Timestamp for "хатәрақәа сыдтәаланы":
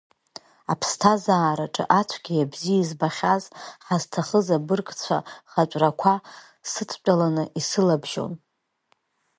5.51-7.43